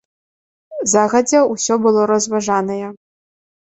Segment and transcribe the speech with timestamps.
[0.95, 2.85] Загадзя ўсё было разважанае.